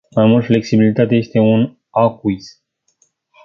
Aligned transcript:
Mai 0.15 0.25
mult, 0.25 0.45
flexibilitatea 0.45 1.17
este 1.17 1.39
un 1.39 1.77
"acquis”. 1.89 2.61